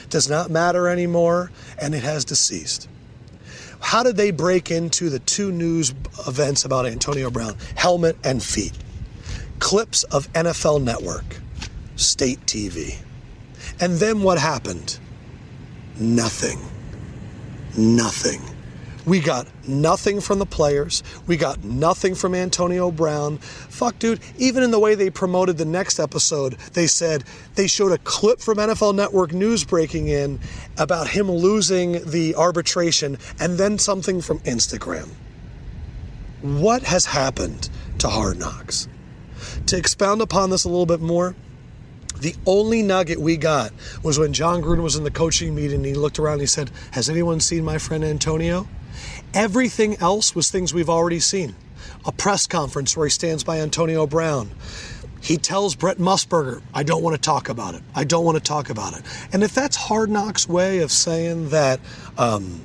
does 0.10 0.30
not 0.30 0.50
matter 0.50 0.88
anymore, 0.88 1.52
and 1.82 1.94
it 1.94 2.04
has 2.04 2.24
deceased. 2.24 2.88
How 3.80 4.04
did 4.04 4.18
they 4.18 4.32
break 4.32 4.72
into 4.72 5.10
the 5.10 5.20
two 5.20 5.52
news 5.52 5.94
events 6.28 6.66
about 6.66 6.86
Antonio 6.86 7.30
Brown? 7.30 7.56
Helmet 7.76 8.18
and 8.24 8.42
feet. 8.44 8.74
Clips 9.60 10.04
of 10.04 10.32
NFL 10.34 10.84
Network, 10.84 11.38
state 11.96 12.40
TV. 12.46 12.98
And 13.80 13.94
then 13.94 14.22
what 14.22 14.38
happened? 14.38 15.00
Nothing. 16.00 16.60
Nothing. 17.78 18.42
We 19.08 19.22
got 19.22 19.48
nothing 19.66 20.20
from 20.20 20.38
the 20.40 20.46
players. 20.46 21.02
We 21.28 21.38
got 21.38 21.64
nothing 21.64 22.14
from 22.14 22.36
Antonio 22.36 22.92
Brown. 22.92 23.38
Fuck, 23.38 23.98
dude. 24.00 24.20
Even 24.38 24.64
in 24.64 24.72
the 24.72 24.80
way 24.80 24.96
they 24.96 25.10
promoted 25.10 25.58
the 25.58 25.64
next 25.64 25.98
episode, 25.98 26.58
they 26.74 26.88
said 26.88 27.24
they 27.56 27.68
showed 27.68 27.94
a 27.94 28.00
clip 28.00 28.42
from 28.42 28.58
NFL 28.58 28.96
Network 28.96 29.32
News 29.32 29.64
breaking 29.64 30.10
in 30.10 30.42
about 30.78 31.08
him 31.08 31.32
losing 31.32 32.04
the 32.10 32.36
arbitration 32.36 33.18
and 33.40 33.58
then 33.58 33.80
something 33.80 34.20
from 34.20 34.40
Instagram. 34.40 35.08
What 36.42 36.84
has 36.84 37.06
happened 37.06 37.70
to 38.00 38.10
Hard 38.10 38.38
Knocks? 38.38 38.90
To 39.68 39.78
expound 39.78 40.22
upon 40.22 40.50
this 40.50 40.66
a 40.66 40.70
little 40.70 40.86
bit 40.86 41.00
more, 41.00 41.34
the 42.20 42.36
only 42.46 42.84
nugget 42.84 43.22
we 43.22 43.38
got 43.38 43.72
was 44.04 44.20
when 44.20 44.34
Jon 44.34 44.62
Gruden 44.62 44.84
was 44.84 44.98
in 44.98 45.06
the 45.06 45.12
coaching 45.12 45.56
meeting 45.56 45.78
and 45.78 45.86
he 45.86 45.94
looked 45.94 46.20
around 46.20 46.34
and 46.34 46.42
he 46.42 46.48
said, 46.48 46.72
Has 46.92 47.10
anyone 47.10 47.40
seen 47.40 47.64
my 47.64 47.78
friend 47.78 48.04
Antonio? 48.04 48.68
Everything 49.34 49.96
else 49.98 50.36
was 50.36 50.50
things 50.50 50.74
we've 50.74 50.90
already 50.90 51.20
seen. 51.20 51.56
A 52.06 52.12
press 52.12 52.48
conference 52.48 52.96
where 52.96 53.06
he 53.06 53.12
stands 53.12 53.44
by 53.44 53.60
Antonio 53.60 54.08
Brown. 54.08 54.52
He 55.22 55.38
tells 55.38 55.76
Brett 55.76 55.98
Musburger, 55.98 56.62
I 56.74 56.84
don't 56.84 57.04
want 57.04 57.16
to 57.16 57.22
talk 57.22 57.50
about 57.50 57.76
it. 57.76 57.82
I 57.96 58.04
don't 58.04 58.24
want 58.24 58.38
to 58.38 58.44
talk 58.44 58.70
about 58.70 58.96
it. 58.98 59.04
And 59.34 59.44
if 59.44 59.54
that's 59.54 59.76
Hard 59.76 60.10
Knocks' 60.10 60.48
way 60.48 60.80
of 60.80 60.92
saying 60.92 61.50
that 61.50 61.80
um, 62.18 62.62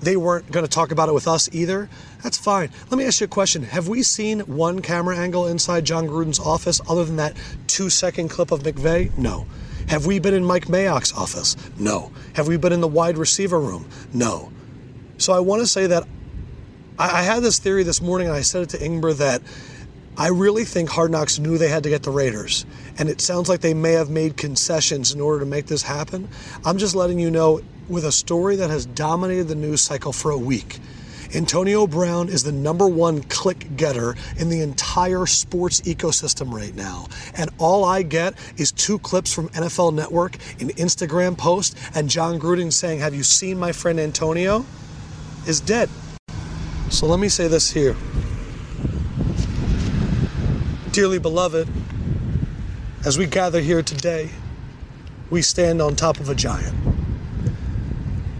they 0.00 0.16
weren't 0.16 0.50
going 0.50 0.64
to 0.64 0.70
talk 0.70 0.90
about 0.90 1.08
it 1.08 1.12
with 1.12 1.28
us 1.28 1.48
either, 1.52 1.88
that's 2.22 2.38
fine. 2.38 2.70
Let 2.90 2.98
me 2.98 3.04
ask 3.04 3.20
you 3.20 3.24
a 3.26 3.28
question. 3.28 3.62
Have 3.62 3.88
we 3.88 4.02
seen 4.02 4.40
one 4.40 4.80
camera 4.80 5.16
angle 5.16 5.46
inside 5.48 5.84
Jon 5.84 6.06
Gruden's 6.06 6.40
office 6.40 6.80
other 6.88 7.04
than 7.04 7.16
that 7.16 7.36
two 7.66 7.90
second 7.90 8.28
clip 8.28 8.52
of 8.52 8.62
McVay? 8.62 9.16
No. 9.18 9.46
Have 9.88 10.06
we 10.06 10.18
been 10.18 10.34
in 10.34 10.44
Mike 10.44 10.66
Mayock's 10.66 11.12
office? 11.12 11.56
No. 11.78 12.12
Have 12.34 12.46
we 12.46 12.56
been 12.56 12.72
in 12.72 12.80
the 12.80 12.88
wide 12.88 13.16
receiver 13.16 13.58
room? 13.58 13.88
No. 14.12 14.52
So 15.18 15.32
I 15.32 15.40
want 15.40 15.60
to 15.60 15.66
say 15.66 15.88
that 15.88 16.04
I, 16.98 17.20
I 17.20 17.22
had 17.22 17.42
this 17.42 17.58
theory 17.58 17.82
this 17.82 18.00
morning, 18.00 18.28
and 18.28 18.36
I 18.36 18.42
said 18.42 18.62
it 18.62 18.68
to 18.70 18.78
Ingber 18.78 19.16
that 19.18 19.42
I 20.16 20.28
really 20.28 20.64
think 20.64 20.88
Hard 20.90 21.10
Knocks 21.10 21.38
knew 21.38 21.58
they 21.58 21.68
had 21.68 21.82
to 21.82 21.88
get 21.88 22.04
the 22.04 22.10
Raiders. 22.10 22.64
And 22.98 23.08
it 23.08 23.20
sounds 23.20 23.48
like 23.48 23.60
they 23.60 23.74
may 23.74 23.92
have 23.92 24.10
made 24.10 24.36
concessions 24.36 25.12
in 25.12 25.20
order 25.20 25.40
to 25.40 25.46
make 25.46 25.66
this 25.66 25.82
happen. 25.82 26.28
I'm 26.64 26.78
just 26.78 26.94
letting 26.94 27.18
you 27.18 27.30
know 27.30 27.60
with 27.88 28.04
a 28.04 28.12
story 28.12 28.56
that 28.56 28.70
has 28.70 28.86
dominated 28.86 29.48
the 29.48 29.54
news 29.54 29.80
cycle 29.80 30.12
for 30.12 30.30
a 30.30 30.38
week. 30.38 30.78
Antonio 31.34 31.86
Brown 31.86 32.28
is 32.28 32.42
the 32.42 32.52
number 32.52 32.86
one 32.86 33.22
click 33.24 33.76
getter 33.76 34.16
in 34.38 34.48
the 34.48 34.60
entire 34.60 35.26
sports 35.26 35.80
ecosystem 35.82 36.52
right 36.52 36.74
now. 36.74 37.06
And 37.34 37.50
all 37.58 37.84
I 37.84 38.02
get 38.02 38.34
is 38.56 38.72
two 38.72 38.98
clips 39.00 39.32
from 39.32 39.48
NFL 39.50 39.94
Network, 39.94 40.36
an 40.60 40.70
Instagram 40.70 41.36
post, 41.36 41.76
and 41.94 42.08
Jon 42.08 42.40
Gruden 42.40 42.72
saying, 42.72 43.00
Have 43.00 43.14
you 43.14 43.22
seen 43.22 43.58
my 43.58 43.72
friend 43.72 44.00
Antonio? 44.00 44.64
Is 45.46 45.60
dead. 45.60 45.88
So 46.90 47.06
let 47.06 47.20
me 47.20 47.28
say 47.28 47.48
this 47.48 47.70
here. 47.70 47.96
Dearly 50.92 51.18
beloved, 51.18 51.68
as 53.04 53.16
we 53.16 53.26
gather 53.26 53.60
here 53.60 53.82
today, 53.82 54.30
we 55.30 55.42
stand 55.42 55.80
on 55.80 55.96
top 55.96 56.18
of 56.18 56.28
a 56.28 56.34
giant. 56.34 56.74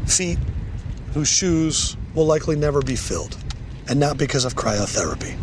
Feet 0.06 0.38
whose 1.14 1.28
shoes 1.28 1.96
will 2.14 2.26
likely 2.26 2.56
never 2.56 2.82
be 2.82 2.96
filled, 2.96 3.36
and 3.88 4.00
not 4.00 4.18
because 4.18 4.44
of 4.44 4.54
cryotherapy. 4.54 5.36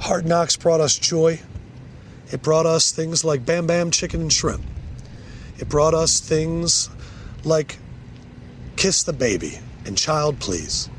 Hard 0.00 0.26
Knocks 0.26 0.56
brought 0.56 0.80
us 0.80 0.96
joy. 0.96 1.40
It 2.32 2.42
brought 2.42 2.66
us 2.66 2.92
things 2.92 3.24
like 3.24 3.44
Bam 3.44 3.66
Bam 3.66 3.90
Chicken 3.90 4.22
and 4.22 4.32
Shrimp. 4.32 4.62
It 5.58 5.68
brought 5.68 5.94
us 5.94 6.20
things 6.20 6.88
like 7.44 7.78
Kiss 8.76 9.02
the 9.02 9.12
Baby 9.12 9.58
and 9.86 9.96
Child 9.96 10.38
Please. 10.40 10.90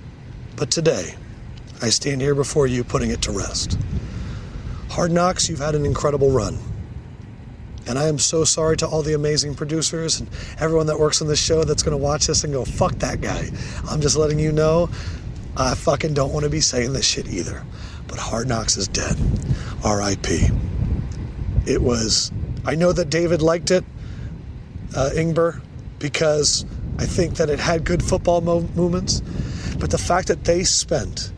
But 0.55 0.71
today, 0.71 1.13
I 1.81 1.89
stand 1.89 2.21
here 2.21 2.33
before 2.33 2.65
you 2.65 2.83
putting 2.83 3.11
it 3.11 3.21
to 3.23 3.31
rest. 3.31 3.77
Hard 4.89 5.11
Knocks, 5.11 5.49
you've 5.49 5.59
had 5.59 5.75
an 5.75 5.85
incredible 5.85 6.31
run. 6.31 6.57
And 7.85 7.97
I 7.99 8.07
am 8.07 8.19
so 8.19 8.43
sorry 8.43 8.75
to 8.77 8.87
all 8.87 9.01
the 9.01 9.13
amazing 9.13 9.55
producers 9.55 10.19
and 10.19 10.29
everyone 10.59 10.87
that 10.87 10.99
works 10.99 11.21
on 11.21 11.27
this 11.27 11.39
show 11.39 11.63
that's 11.63 11.83
going 11.83 11.97
to 11.97 12.03
watch 12.03 12.27
this 12.27 12.43
and 12.43 12.51
go, 12.51 12.65
fuck 12.65 12.93
that 12.95 13.21
guy. 13.21 13.49
I'm 13.87 14.01
just 14.01 14.17
letting 14.17 14.39
you 14.39 14.51
know, 14.51 14.89
I 15.55 15.75
fucking 15.75 16.13
don't 16.13 16.33
want 16.33 16.43
to 16.43 16.49
be 16.49 16.59
saying 16.59 16.93
this 16.93 17.05
shit 17.05 17.27
either. 17.29 17.63
But 18.07 18.19
Hard 18.19 18.47
Knocks 18.47 18.77
is 18.77 18.87
dead. 18.87 19.17
RIP. 19.85 20.51
It 21.65 21.81
was, 21.81 22.31
I 22.65 22.75
know 22.75 22.91
that 22.91 23.09
David 23.09 23.41
liked 23.41 23.71
it, 23.71 23.85
uh, 24.95 25.11
Ingber, 25.13 25.61
because 25.99 26.65
I 26.97 27.05
think 27.05 27.35
that 27.35 27.49
it 27.49 27.59
had 27.59 27.83
good 27.83 28.03
football 28.03 28.41
mo- 28.41 28.67
moments. 28.75 29.21
But 29.79 29.91
the 29.91 29.97
fact 29.97 30.27
that 30.27 30.45
they 30.45 30.63
spent 30.63 31.31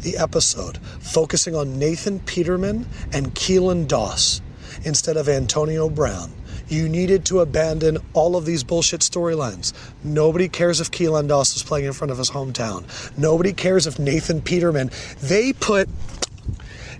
the 0.00 0.16
episode 0.18 0.78
focusing 1.00 1.54
on 1.54 1.78
Nathan 1.78 2.20
Peterman 2.20 2.86
and 3.12 3.34
Keelan 3.34 3.88
Doss 3.88 4.40
instead 4.84 5.16
of 5.16 5.28
Antonio 5.28 5.88
Brown. 5.88 6.32
You 6.68 6.88
needed 6.88 7.24
to 7.26 7.40
abandon 7.40 7.98
all 8.14 8.36
of 8.36 8.46
these 8.46 8.64
bullshit 8.64 9.00
storylines. 9.00 9.72
Nobody 10.02 10.48
cares 10.48 10.80
if 10.80 10.90
Keelan 10.90 11.28
Doss 11.28 11.56
is 11.56 11.62
playing 11.62 11.86
in 11.86 11.92
front 11.92 12.10
of 12.10 12.18
his 12.18 12.30
hometown. 12.30 12.84
Nobody 13.18 13.52
cares 13.52 13.86
if 13.86 13.98
Nathan 13.98 14.40
Peterman. 14.40 14.90
They 15.20 15.52
put 15.52 15.88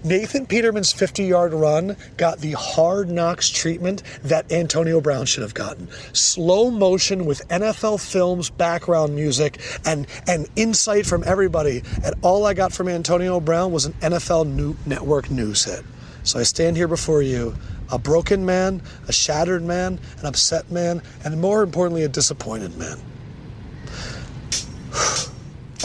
Nathan 0.04 0.44
Peterman's 0.44 0.92
50 0.92 1.24
yard 1.24 1.54
run 1.54 1.96
got 2.18 2.40
the 2.40 2.52
hard 2.52 3.08
knocks 3.08 3.48
treatment 3.48 4.02
that 4.22 4.52
Antonio 4.52 5.00
Brown 5.00 5.24
should 5.24 5.42
have 5.42 5.54
gotten. 5.54 5.88
Slow 6.12 6.70
motion 6.70 7.24
with 7.24 7.48
NFL 7.48 8.06
films, 8.06 8.50
background 8.50 9.16
music, 9.16 9.58
and, 9.86 10.06
and 10.26 10.46
insight 10.56 11.06
from 11.06 11.24
everybody. 11.24 11.82
And 12.04 12.14
all 12.20 12.44
I 12.44 12.52
got 12.52 12.70
from 12.70 12.86
Antonio 12.86 13.40
Brown 13.40 13.72
was 13.72 13.86
an 13.86 13.94
NFL 13.94 14.46
new 14.46 14.76
network 14.84 15.30
news 15.30 15.64
hit. 15.64 15.82
So 16.22 16.38
I 16.38 16.42
stand 16.42 16.76
here 16.76 16.88
before 16.88 17.22
you, 17.22 17.54
a 17.90 17.98
broken 17.98 18.44
man, 18.44 18.82
a 19.08 19.12
shattered 19.12 19.62
man, 19.62 19.98
an 20.18 20.26
upset 20.26 20.70
man, 20.70 21.00
and 21.24 21.40
more 21.40 21.62
importantly, 21.62 22.02
a 22.02 22.08
disappointed 22.08 22.76
man. 22.76 22.98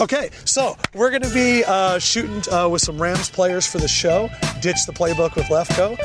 Okay, 0.00 0.30
so 0.46 0.78
we're 0.94 1.10
going 1.10 1.20
to 1.20 1.34
be 1.34 1.62
uh, 1.64 1.98
shooting 1.98 2.42
uh, 2.50 2.66
with 2.66 2.80
some 2.80 3.00
Rams 3.00 3.28
players 3.28 3.66
for 3.66 3.76
the 3.76 3.86
show. 3.86 4.30
Ditch 4.62 4.86
the 4.86 4.94
playbook 4.94 5.36
with 5.36 5.44
Lefkoe, 5.48 5.98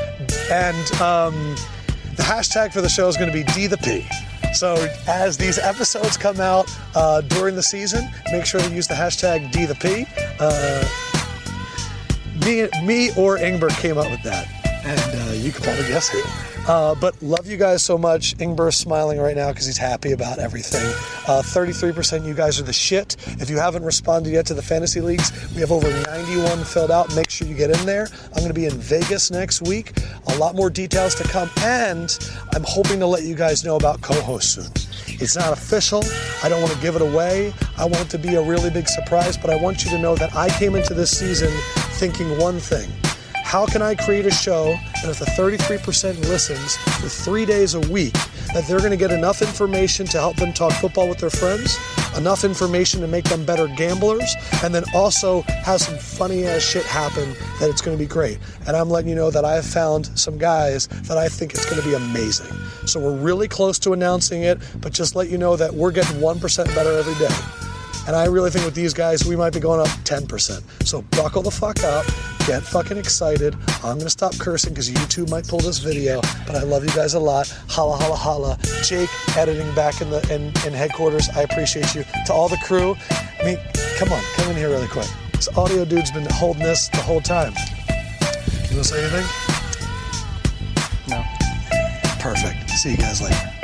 and 0.52 1.02
um, 1.02 1.56
the 2.18 2.24
hashtag 2.24 2.74
for 2.74 2.82
the 2.82 2.90
show 2.90 3.08
is 3.08 3.16
going 3.16 3.32
to 3.32 3.34
be 3.34 3.46
D 3.54 3.68
the 3.68 3.78
P. 3.78 4.06
So 4.54 4.76
as 5.08 5.38
these 5.38 5.58
episodes 5.58 6.18
come 6.18 6.42
out 6.42 6.66
uh, 6.94 7.22
during 7.22 7.56
the 7.56 7.64
season, 7.64 8.10
make 8.34 8.46
sure 8.46 8.60
to 8.60 8.70
use 8.70 8.86
the 8.86 8.96
hashtag 8.96 9.50
D 9.54 9.66
the 9.66 9.76
P. 9.76 10.06
Uh, 10.42 10.84
me, 12.46 12.68
me 12.86 13.12
or 13.16 13.38
Ingber 13.38 13.70
came 13.80 13.98
up 13.98 14.12
with 14.12 14.24
that, 14.24 14.46
and 14.86 15.00
uh, 15.00 15.34
you 15.34 15.52
can 15.52 15.64
probably 15.64 15.88
guess 15.88 16.10
who. 16.10 16.22
Uh, 16.72 16.96
but 16.96 17.22
love 17.22 17.48
you 17.48 17.58
guys 17.58 17.84
so 17.84 17.98
much. 17.98 18.36
Ingber's 18.40 18.76
smiling 18.76 19.20
right 19.20 19.36
now 19.36 19.50
because 19.50 19.66
he's 19.66 19.78
happy 19.78 20.12
about 20.12 20.40
everything. 20.40 20.86
Uh, 21.28 21.42
33% 21.42 22.26
you 22.26 22.34
guys 22.34 22.60
are 22.60 22.64
the 22.64 22.74
shit. 22.74 23.16
If 23.40 23.50
you 23.50 23.58
haven't 23.58 23.84
responded 23.84 24.32
yet 24.32 24.46
to 24.48 24.54
the 24.54 24.62
fantasy 24.62 25.02
leagues, 25.02 25.32
we 25.54 25.62
have 25.62 25.72
over 25.72 25.90
91 25.90 26.64
filled 26.64 26.92
out. 26.92 27.14
Make 27.16 27.30
sure 27.30 27.48
you 27.48 27.56
get 27.56 27.70
in 27.70 27.86
there. 27.86 28.08
I'm 28.28 28.40
going 28.40 28.48
to 28.48 28.54
be 28.54 28.66
in 28.66 28.78
Vegas 28.78 29.32
next 29.32 29.62
week. 29.62 29.92
A 30.28 30.38
lot 30.38 30.56
more 30.56 30.70
details 30.70 31.16
to 31.16 31.24
come, 31.24 31.50
and 31.62 32.18
I'm 32.54 32.64
hoping 32.64 33.00
to 33.00 33.08
let 33.08 33.24
you 33.24 33.36
guys 33.36 33.64
know 33.64 33.76
about 33.76 34.02
co-host 34.02 34.54
soon. 34.54 34.72
It's 35.20 35.36
not 35.36 35.54
official. 35.54 36.04
I 36.44 36.50
don't 36.50 36.62
want 36.62 36.74
to 36.74 36.82
give 36.82 36.96
it 36.96 37.02
away. 37.02 37.54
I 37.78 37.86
want 37.86 38.02
it 38.02 38.10
to 38.10 38.18
be 38.18 38.36
a 38.36 38.42
really 38.42 38.70
big 38.70 38.88
surprise, 38.88 39.38
but 39.38 39.50
I 39.50 39.56
want 39.56 39.84
you 39.84 39.92
to 39.92 39.98
know 39.98 40.16
that 40.16 40.36
I 40.36 40.50
came 40.50 40.76
into 40.76 40.94
this 40.94 41.18
season 41.18 41.52
thinking 41.98 42.38
one 42.38 42.60
thing. 42.60 42.92
How 43.56 43.66
can 43.66 43.82
I 43.82 43.96
create 43.96 44.26
a 44.26 44.32
show 44.32 44.78
that 45.02 45.06
if 45.06 45.20
the 45.20 45.26
33% 45.28 46.20
listens 46.28 46.76
for 46.76 47.08
three 47.08 47.46
days 47.46 47.74
a 47.74 47.80
week, 47.80 48.12
that 48.54 48.66
they're 48.68 48.80
going 48.80 48.92
to 48.92 48.98
get 48.98 49.12
enough 49.12 49.42
information 49.42 50.06
to 50.08 50.18
help 50.18 50.36
them 50.36 50.52
talk 50.52 50.74
football 50.74 51.08
with 51.08 51.20
their 51.20 51.30
friends, 51.30 51.80
enough 52.18 52.44
information 52.44 53.00
to 53.00 53.08
make 53.08 53.24
them 53.24 53.46
better 53.46 53.70
gamblers, 53.70 54.36
and 54.62 54.76
then 54.76 54.84
also 54.94 55.40
have 55.44 55.80
some 55.80 55.98
funny 55.98 56.46
ass 56.46 56.64
shit 56.64 56.84
happen 56.84 57.34
that 57.62 57.70
it's 57.70 57.80
going 57.80 57.98
to 57.98 58.04
be 58.04 58.06
great. 58.06 58.40
And 58.68 58.76
I'm 58.76 58.90
letting 58.90 59.10
you 59.10 59.16
know 59.16 59.32
that 59.32 59.46
I 59.46 59.54
have 59.54 59.66
found 59.66 60.08
some 60.20 60.38
guys 60.38 60.90
that 61.04 61.18
I 61.18 61.30
think 61.30 61.54
it's 61.54 61.64
going 61.64 61.82
to 61.82 61.88
be 61.88 61.94
amazing. 61.94 62.54
So 62.86 63.00
we're 63.00 63.16
really 63.16 63.48
close 63.48 63.80
to 63.80 63.94
announcing 63.94 64.44
it, 64.44 64.60
but 64.82 64.92
just 64.92 65.16
let 65.16 65.30
you 65.30 65.38
know 65.38 65.56
that 65.56 65.74
we're 65.74 65.92
getting 65.92 66.18
1% 66.18 66.76
better 66.76 66.92
every 66.92 67.16
day. 67.26 67.65
And 68.08 68.16
I 68.16 68.26
really 68.26 68.52
think 68.52 68.66
with 68.66 68.76
these 68.76 68.94
guys, 68.94 69.26
we 69.26 69.36
might 69.36 69.54
be 69.54 69.60
going 69.60 69.80
up 69.80 69.88
10%. 69.88 70.86
So 70.86 71.02
buckle 71.12 71.42
the 71.42 71.52
fuck 71.52 71.84
up, 71.84 72.06
get 72.46 72.62
fucking 72.62 72.98
excited. 72.98 73.56
I'm 73.84 73.98
gonna 73.98 74.10
stop 74.10 74.38
cursing 74.38 74.74
because 74.74 74.90
YouTube 74.90 75.30
might 75.30 75.48
pull 75.48 75.60
this 75.60 75.80
video, 75.80 76.22
but 76.46 76.56
I 76.56 76.64
love 76.64 76.84
you 76.84 76.92
guys 76.92 77.16
a 77.16 77.20
lot. 77.20 77.48
Holla, 77.68 77.98
holla, 77.98 78.16
holla. 78.16 78.60
Jake, 78.84 79.10
editing 79.36 79.74
back 79.74 80.02
in 80.02 80.10
the 80.10 80.22
in, 80.34 80.48
in 80.68 80.74
headquarters, 80.74 81.30
I 81.30 81.42
appreciate 81.42 81.96
you. 81.96 82.04
To 82.28 82.34
all 82.34 82.48
the 82.48 82.58
crew, 82.58 82.96
I 83.40 83.44
mean, 83.44 83.60
come 83.98 84.12
on, 84.14 84.22
come 84.36 84.52
in 84.52 84.58
here 84.58 84.70
really 84.70 84.88
quick. 84.88 85.08
This 85.34 85.50
audio 85.58 85.84
dude's 85.84 86.12
been 86.12 86.28
holding 86.32 86.64
this 86.64 86.88
the 86.90 86.98
whole 86.98 87.22
time. 87.22 87.54
You 88.70 88.78
wanna 88.78 88.84
say 88.84 89.02
anything? 89.02 89.26
No. 91.08 91.24
Perfect. 92.20 92.70
See 92.70 92.92
you 92.92 92.98
guys 92.98 93.22
later. 93.22 93.55